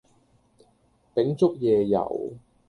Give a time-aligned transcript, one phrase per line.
[1.13, 2.33] 秉燭夜遊